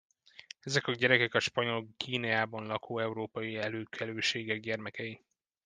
Ezek 0.59 0.87
a 0.87 0.91
gyerekek 0.93 1.33
a 1.33 1.39
Spanyol 1.39 1.87
Guineában 2.05 2.65
lakó 2.65 2.99
európai 2.99 3.55
előkelőségek 3.57 4.59
gyermekei. 4.59 5.21